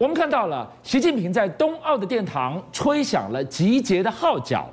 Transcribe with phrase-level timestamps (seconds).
[0.00, 4.66] 我们看到了习近平在冬奥的殿堂吹响了集结的号角，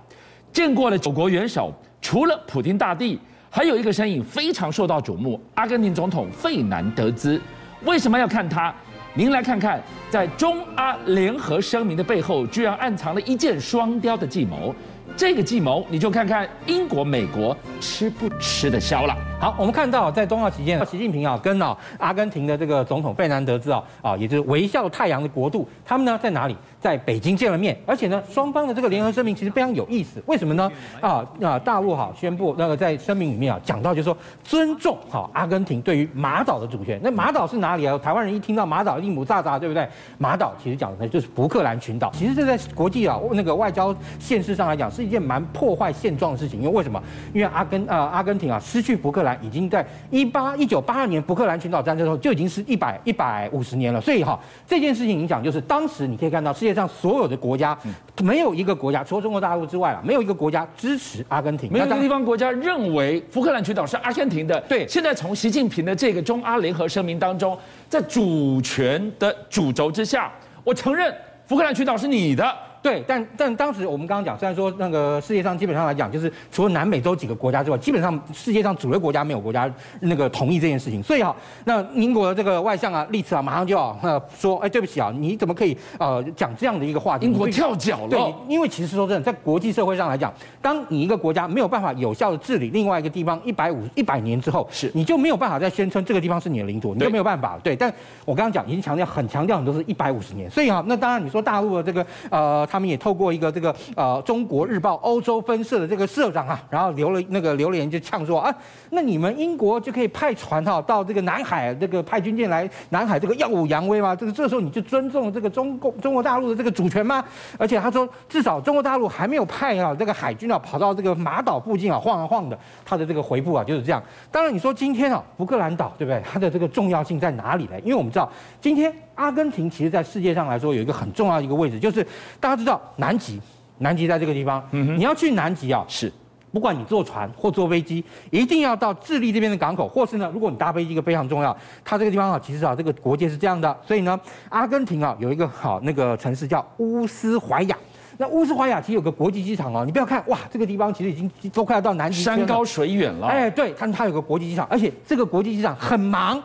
[0.53, 1.69] 见过了九国元首，
[2.00, 3.19] 除了普京大帝，
[3.50, 7.42] 还有一个身影非常受到瞩目——阿根廷总统费南德兹。
[7.83, 8.73] 为什么要看他？
[9.16, 14.73] 您来看看，在中阿联合声明的背后，居然暗藏了一箭双雕的计谋。
[15.18, 19.17] 这个计谋，你就看看英国、美国吃不吃得消了。
[19.39, 26.55] 好，我们看到在冬奥期间，习近平啊跟啊阿根廷的这个总统费南德兹啊啊，也就是微笑太阳的国度，他们呢在哪里？
[26.80, 30.21] 在北京见了面，而且呢，双方的这个联合声明其实非常有意思。
[30.27, 30.71] 为什么呢？
[31.02, 36.99] 啊啊，大陆哈宣布那个在声明里面啊讲到，就是说尊重好阿根廷对于马岛的主权。
[37.04, 37.98] 那马岛是哪里啊？
[37.98, 39.88] 台湾人一听到马岛一定雾煞煞，对不对？
[40.20, 42.12] 马岛其实讲的呢就是福克兰群岛。
[42.13, 46.59] 其实这在国际啊那个外交现实上来讲是一件蛮破坏现状的事情。
[46.61, 47.02] 因为为什么？
[47.34, 54.01] 因为阿根啊阿根廷啊失去福克兰已经在一八一九八二年福克兰群岛战争的时候就已经是一百一百五十年了。
[54.01, 57.77] 所以哈这件事情影响就是当时你可以看到世界上所有的国家，
[58.21, 61.71] 没有一个国家，除了中国大陆之外啊，没有一个国家支持阿根廷。
[61.71, 64.60] 没有一个地方国家认为福克兰群岛是阿根廷的。
[64.62, 70.32] 对，现在从习近平的这个中阿联合声明当中，在主权的主轴之下，
[70.64, 71.14] 我承认
[71.45, 72.67] 福克兰群岛是你的。
[72.81, 79.70] 对，但但当时我们刚刚讲，虽然说那个世界上基本上来讲，就是除了南美洲几个国家之外，基本上世界上主流国家没有国家
[80.02, 81.02] 那个同意这件事情。
[81.03, 87.25] 所以哈，那英国的这个外相啊，利茨啊，马上就要呃说，哎，对不起啊，你怎么可以呃讲这样的一个话题？
[87.25, 88.09] 英国跳脚了。
[88.09, 97.58] 对，因为其实说真的，在国际社会上来讲，当你一个国家没有办法有效的治理另外一个地方一百五一百年之后，是你就没有办法再宣称这个地方是你的领土，你就没有办法。
[97.64, 97.92] 对，但
[98.25, 100.50] 我刚刚讲已经强调很强调很多是一百五十年。
[100.50, 103.48] 所以哈，那当然你说大陆的这个呃，他们也透过一个。
[103.48, 108.54] 这个呃，中国日报欧洲分社的这个社长啊，然后留了那个留言就呛说啊，
[108.92, 114.14] 那你们英国就可以派船哈到这个南海，这个派军舰来南海这个耀武扬威吗？
[114.14, 117.23] 这个这时候你就尊重这个中共中国大陆的这个主权吗？
[117.58, 122.60] 而且他说，至少中国大陆还没有派啊这个海军啊跑到这个马岛附近啊晃啊晃的。
[122.86, 124.04] 他的这个回复啊就是这样。
[124.30, 126.22] 当然你说今天啊福克兰岛对不对？
[126.30, 127.80] 它的这个重要性在哪里呢？
[127.80, 128.29] 因为我们知道
[128.59, 132.01] 今天阿根廷其实在世界上来说有一个很重要的一个位置，就是
[132.39, 133.41] 大家知道南极。
[133.79, 136.11] 南极在这个地方，嗯，你要去南极啊，是，
[136.51, 141.55] 不管你坐船或坐飞机，一定要到智利这边的港口，或是呢，如果你搭飞机，一个非常重要，
[141.85, 144.19] 它这个地方啊，其实啊，这个国界是这样的，所以呢，
[144.50, 147.78] 阿根廷啊，有一个好那个城市叫乌斯怀亚，
[148.17, 156.41] 那乌斯怀亚其实有个国际机场哦，你不要看哇，这个地方其实已经都快要到南极，山高水远了，哎，对，它它有个国际机场，而且这个国际机场很忙。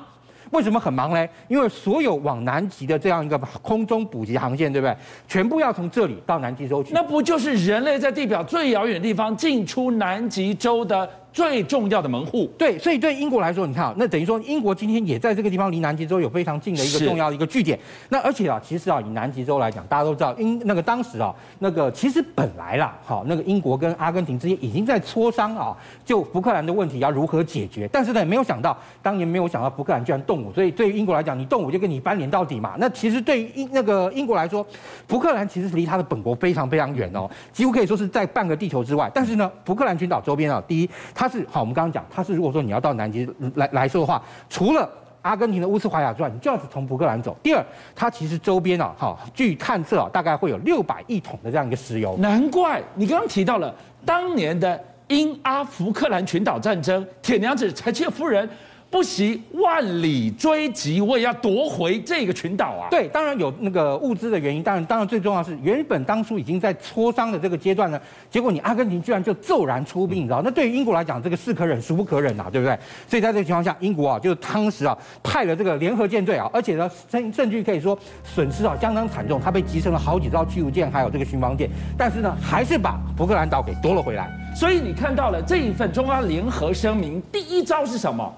[0.53, 1.29] 为什么很忙呢？
[1.49, 4.97] 因为所有往南极的这样一个空中补给航线，对不对？
[5.27, 6.95] 全部要从这里到南极洲去。
[6.95, 11.09] 那不就是人类在地表最遥远的地方进出南极洲的？
[11.33, 17.79] 最重要的门户，对，所以对英国来说，你看啊，那等于说英国今天也在这个地方离南极洲有非常近的一个重要的一个据点。
[18.11, 27.89] 那而且啊，其实啊，以南极洲来讲，大家都知道，英那个当时啊，那个其实本来啦，好，那个英国跟阿根廷之间已经在磋商啊，就福克兰的问题要如何解决。
[27.91, 32.75] 但是呢，没有想到当年没有想到福克兰居然动武，所以对于英国来讲，你动武就跟你翻脸到底嘛。
[32.79, 34.67] 那其实对于英那个英国来说，
[35.09, 39.11] 福克兰其实是离他的本国非常非常远哦，几乎可以说是在半个地球之外。
[39.15, 40.91] 但是呢，福克兰群岛周边啊，第一。
[41.15, 43.25] 它它是好，我们刚刚讲，它是如果说你要到南极
[43.55, 44.91] 来来说的话，除了
[45.21, 47.37] 阿根廷的乌斯怀亚之外，你就要从福克兰走。
[47.45, 52.17] 第二，它其实周边啊，哈，据探测啊，大概会有六百亿桶的这样一个石油。
[52.19, 53.73] 难怪你刚刚提到了
[54.05, 58.51] 当年的英阿福克兰群岛战争，铁娘子柴切夫人。
[58.93, 62.89] 不惜万里追击，我也要夺回这个群岛啊！
[62.91, 67.99] 对，当然有那个物资的原因，当然，当然最重要是原本当初已经在磋商的这个阶段呢，
[68.31, 70.43] 结果你阿根廷居然就骤然出兵，你知道？
[70.45, 72.79] 那对于英国来讲，这个是可忍孰不可忍呐，对不对？
[73.09, 81.67] 所以在这个情况下，英国啊，就是当时啊派了这个联合舰队啊，而且呢，甚甚至可以说损失啊相当惨重，他被击沉了好几艘驱逐舰，还有这个巡防舰，
[81.97, 84.31] 但是呢，还是把福克兰岛给夺了回来。
[84.55, 88.31] 所以你看到了这一份中央联合声明，第一招是什么？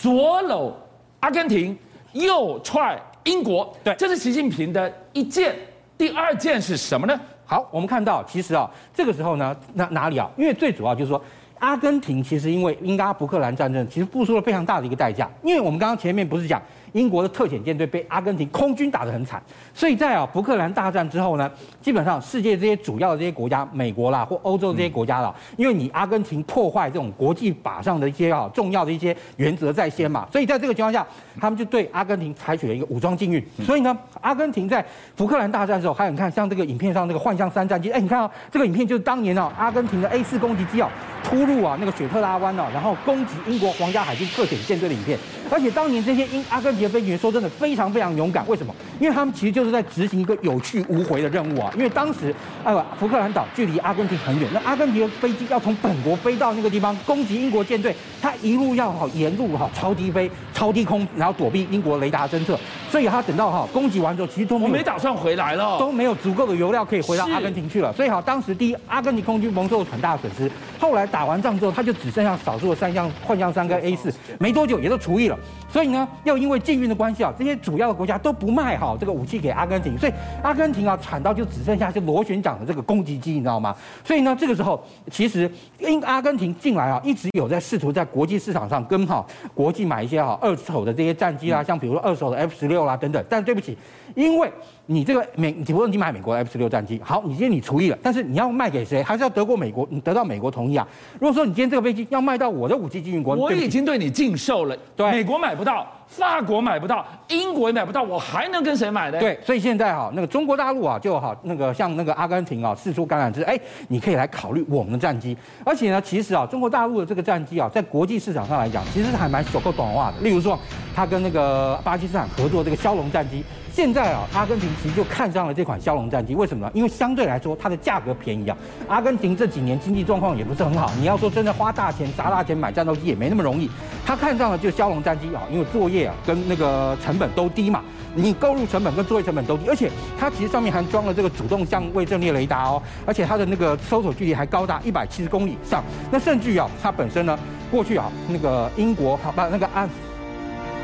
[0.00, 0.74] 左搂
[1.20, 1.76] 阿根廷，
[2.12, 5.54] 右踹英国，对，这是习近平的一件。
[5.98, 7.20] 第二件是什么呢？
[7.44, 10.30] 好，我们看到，其实啊，这个时候呢，哪哪里啊？
[10.38, 11.22] 因为最主要就是说，
[11.58, 15.28] 阿根廷其实因为英阿福克兰战争，其实付出了非常大的一个代价。
[15.42, 16.62] 因为我们刚刚前面不是讲。
[16.92, 19.42] 英国的特遣舰队被阿根廷空军打得很惨，
[19.74, 21.50] 所以在啊福克兰大战之后呢，
[21.80, 31.06] 基本上世界这些主要的这些国家，美国啦或欧洲这些国家啦，因为你阿根廷破坏这种国际法上的一些啊重要的一些原则在先嘛，所以在这个情况下，
[31.40, 33.44] 他们就对阿根廷采取了一个武装禁运。
[33.64, 34.84] 所以呢，阿根廷在
[35.16, 40.90] 福克兰大战的时候，还有你看像这个影片上那个幻象三战机，哎，你看啊，这个影片就是当年啊阿根廷的 A 四攻击机啊
[41.22, 45.18] 突入啊那个雪特拉湾啊，然后攻击英国皇家海军特遣舰队的影片。
[45.50, 48.74] 而且当年这些英阿根廷的飞行员说真的非常非常勇敢，为什么？
[49.00, 51.72] 因为他们其实就是在执行一个有去无回的任务啊。
[51.76, 60.30] 因为当时，呃，福克兰岛距离阿根廷很远，那阿根廷的飞机要从本国飞到那个地方攻击英国舰队，他一路要好沿路哈超低飞、
[60.60, 62.58] 超低空，然后躲避英国雷达侦测，
[62.90, 67.90] 所以他等到哈攻击完之后，其实都没，没打算回来了，都没有足够的油料可以回到阿根廷去了。
[67.94, 70.52] 所以哈，当时第一，阿根廷空军蒙受很大的损失。
[70.78, 75.38] 后来打完仗之后，他就只剩下少数的三项幻象三跟 A 四，没多久也都除役了。
[75.70, 83.74] 所以呢，又因为禁运的关系啊，这些主要的国家都不卖哈这个武器给阿根廷，所以阿根廷啊惨到就只剩下是螺旋桨的这个攻击机，你知道吗？
[84.04, 89.24] 所以呢，这个时候其实因阿根廷近来啊一直有在试图在国际市场上跟哈
[89.54, 93.24] 国际买一些哈二手的这些战机啊，像比如说二手的 F 十六啦等等。
[93.28, 93.76] 但是对不起，
[94.14, 94.50] 因为
[94.86, 99.02] 你这个美，比如说你买美国的 F 十六战机，好，你今天你除役了，但是你要卖给谁？
[99.02, 100.86] 还是要德国美国，你得到美国同意啊？
[101.18, 105.86] 如果说你今天这个飞机要卖到我的武器禁运国，我已经对你禁售了，对，美国买不到。
[106.10, 109.20] 法国买不到，英国也买不到，我还能跟谁买呢？
[109.20, 115.36] 对，所以现在哈，那个中国大陆啊，就好那个像那个阿根廷啊，试出橄榄枝，哎，你可以来考虑我们的战机。
[115.64, 120.18] 而且呢，其实啊，中国大陆的这个战机啊，在国际市场上来讲，其实还蛮足够短化的。
[120.20, 120.58] 例如说，
[120.96, 123.44] 他跟那个巴基斯坦合作这个枭龙战机。
[123.72, 126.72] 现在啊，阿根廷其实就看上了这款枭龙战机，为什么呢？
[126.74, 128.56] 因为相对来说它的价格便宜啊。
[128.88, 133.70] 阿根廷这几年经济状况也不是很好，你要说真的花大钱砸大钱买战斗机也没那么容易。
[134.04, 137.82] 他看上了就枭龙战机啊，因为作业啊跟那个成本都低嘛，
[138.14, 145.82] 你购入成本跟作业成本都低，而且它其实上面还装了这个主动相位阵列雷达哦，而且它的那个搜索距离还高达一百七十公里以上。
[146.10, 147.38] 那甚至啊，它本身呢，
[147.70, 149.88] 过去啊那个英国好把那个安。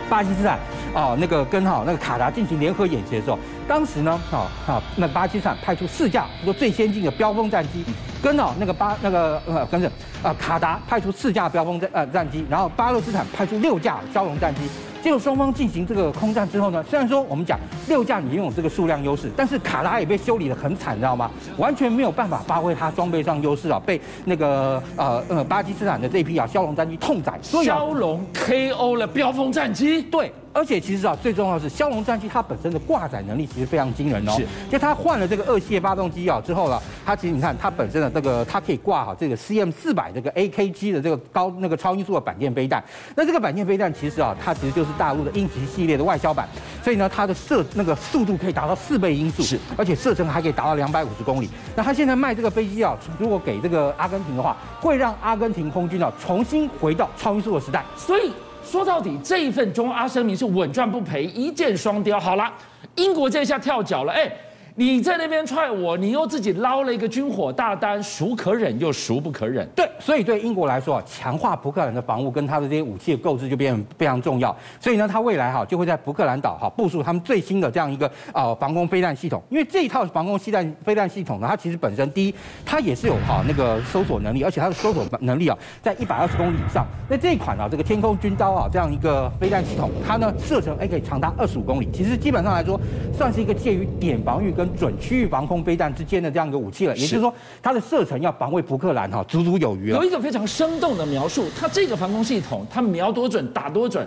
[0.08, 0.58] 巴基斯坦
[0.94, 7.84] 啊，那个跟哈那个卡达进行联合演习的时候，当时呢，啊啊，那巴基斯坦派出四架说最先进的标风战机，
[8.22, 9.90] 跟哦那个巴那个呃跟着
[10.22, 14.60] 啊卡达派出四架标风战呃战机，然后巴勒斯坦派出六架枭龙战机。
[15.02, 17.58] 结果双方进行这个空战之后呢，虽然说我们讲
[17.88, 21.30] 六架你拥有这个数量优势，但是卡拉也被修理的很惨，你知道吗？
[21.56, 27.38] 完全没有办法发挥它装备上优势啊，被那个呃呃巴基斯坦的这批啊枭龙战机痛宰。
[27.40, 30.32] 所以枭龙 KO 了标风战机，对。
[30.56, 34.32] 而且其实啊，最重要的是枭龙战机它本身的挂载能力其实非常惊人哦。
[34.38, 42.82] 是，就它换了这个二系列发动机啊之后呢，它其实你看它本身的这个它可以挂好这个 CM 四百这个 AKG 的这个高那个超音速的板件飞弹。
[43.14, 46.48] 那这个板件飞弹其实啊，它其实就是大陆的鹰击系列的外销版，
[46.82, 51.50] 所以呢，它的射那个速度可以达到四倍音速，是，而且射程还可以达到两百五十公里。
[51.76, 57.84] 那它现在卖这个飞机啊，如果给这个阿根廷的话，会让阿根廷空军啊重新回到超音速的时代。
[57.94, 58.32] 所以。
[58.66, 62.18] 说到底，这一份中阿声明是稳赚不赔，一箭双雕。
[62.18, 62.52] 好了，
[62.96, 64.30] 英国这下跳脚了，哎。
[64.78, 69.66] 你在那边踹我，你又自己捞了一个军火大单，孰可忍又孰不可忍？
[69.74, 74.54] 对，所以对英国来说啊，强化福克兰的防务跟它的这些武器的购置就变得非常重要。
[74.78, 79.42] 所以呢，它未来哈就会在福克兰岛哈部署他们最新的这样一个呃防空飞弹系统。
[79.48, 86.86] 因为这一套防空飞弹飞弹系统呢，它其实本身第一，它也是有哈那个搜索能力，而且它的搜索能力啊在一百二十公里以上。
[87.08, 92.78] 那这一款啊这个天空军刀啊这样一个飞弹系统，它呢射程还可以长达二十五公里，其实基本上来说
[93.16, 97.32] 算是一个介于点防御跟准区域防空飞弹之间的这样一个武器了，也就是说，
[97.62, 99.98] 它的射程要防卫福克兰哈，足足有余了。
[99.98, 104.06] 有一个非常生动的描述，它这个防空系统，它瞄多准，打多准，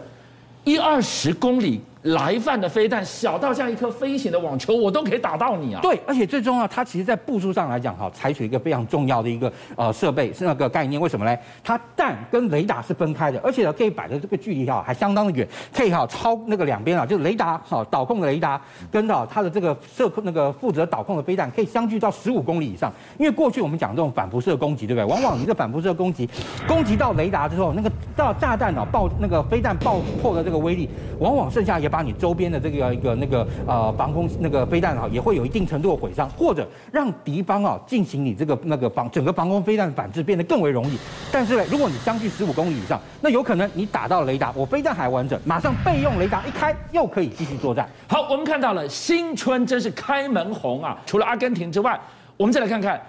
[0.63, 1.81] 一二十公里。
[2.03, 5.81] 来犯的飞弹小到像一颗飞行的网球，我都可以打到你啊！
[5.81, 10.99] 对，而且最重要，它其实在部署上来讲，哈，采取一个非常重要的一个呃设备是那个概念。
[10.99, 11.37] 为什么呢？
[11.61, 22.89] 它弹跟雷达是分开的，而且呢可以摆的这个距离哈还相当的远，可以哈超那个两边啊，就是雷达哈导控的雷达跟到它的这个射控那个负责导控的飞弹可以相距到十五公里以上。
[23.17, 25.05] 因为过去我们讲这种反辐射攻击，对不对？
[25.05, 26.29] 往往你这反辐射攻击
[26.65, 30.89] 攻击到雷达之后，那个到炸弹啊爆那个飞弹爆破的这个威力，
[31.19, 32.89] 往往剩下也把你周边的这个。
[32.89, 40.97] 一个那个呃防空那个飞弹啊，也会有一定程度的毁伤，或者让敌方啊进行你这个那个防整个防空飞弹的反制变得更为容易。
[41.31, 47.87] 但是呢，如果你相距十五公里以上，那有可能你打到雷达，我飞弹还完整，马上备用雷达一开，又可以继续作战。
[48.07, 50.97] 好，我们看到了新春真是开门红啊！
[51.05, 51.99] 除了阿根廷之外，
[52.37, 52.99] 我们再来看看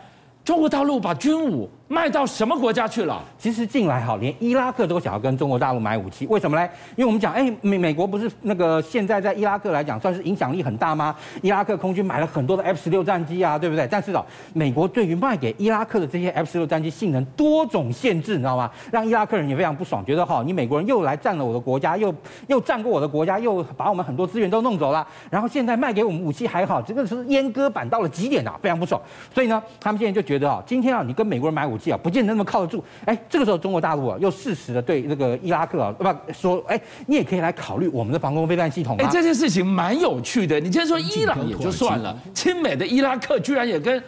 [0.44, 1.70] 中国大陆把军武。
[1.90, 3.20] 卖到什么国家去了？
[3.36, 6.64] 其实近来哈，连伊拉克都想要跟中国大陆买武器，为什么呢？
[6.94, 11.12] 因为我们讲，哎，美美国不是那个现在在伊拉克来讲算是影响力很大吗？
[11.42, 13.88] 伊拉克空军买了很多的 F 十六战机啊，对不对？
[13.90, 18.70] 但是啊，美国对于卖给伊拉克的这些 F 十六战机性能多种限制，你知道吗？
[18.92, 22.14] 让伊拉克人也非常不爽，觉得哈，你美国人又来占了我的国家，又
[22.46, 29.02] 又占过我的国家，又把我们很多资源都弄走了，然后现在卖给我们武器还好，这个是阉割版到了极点啊，非常不爽。
[29.34, 32.82] 所以呢，他们现在就觉得啊，今天啊，你跟美国人买武器啊，不见得那么靠得住。
[33.04, 38.96] 哎，这个时候中国大陆啊，又适时的对那个伊拉克啊，不说，哎，你也可以来考虑我们的防空飞弹系统。
[38.98, 40.58] 哎，这件事情蛮有趣的。
[40.58, 44.02] 你今天说伊朗也就算了，亲美的伊拉克居然也跟。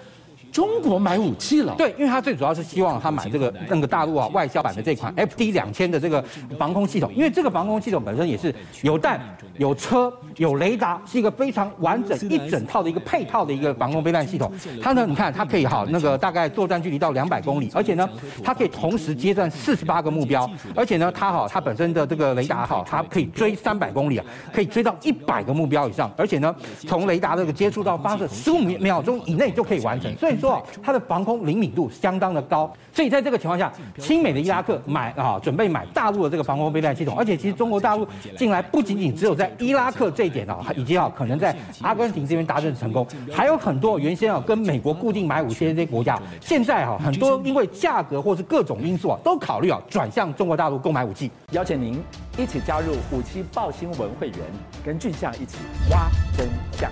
[0.53, 6.23] 中国买武器了，对，因为他最主要是希望他买这个那个大陆啊外销版的这款 FD 两千的这个
[6.59, 9.19] 防空系统，因为这个防空系统本身也是有弹、
[9.57, 14.53] 有车、有雷达，是一个非常完整一整套的一个配套的一个防空飞弹系统。
[14.83, 18.07] 它呢，你看它可以哈那个大概作战距离到两百公里，而且呢，
[18.45, 26.55] 它可以同时接战四十八个目标，而且呢，它哈它本身的这个雷达哈，它可以追三百公里啊，可以追到一百个目标以上，而且呢，
[26.87, 30.42] 从雷达这个接触到发射十五秒钟以内就可以完成，所以。
[30.43, 38.07] 说它的防空灵敏度相当的高，所以在这个情况下，亲美的伊拉克买啊，准备买大陆的这个防空飞弹系统，而且其实中国大陆
[38.37, 51.31] 进来不仅仅只有在伊拉克这一点啊，以及啊可能在阿根廷这边达成成功，还有很多原先啊跟美国固定买武器的这些国家，现在哈很多因为价格或是各种因素啊，都考虑啊转向中国大陆购买武器。
[51.53, 52.03] 邀请您
[52.37, 54.39] 一起加入五七爆新闻会员，
[54.85, 55.59] 跟俊相一起
[55.91, 56.91] 挖真相。